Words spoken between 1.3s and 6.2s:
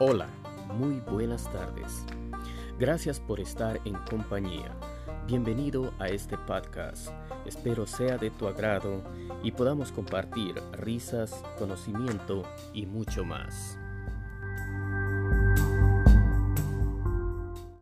tardes. Gracias por estar en compañía. Bienvenido a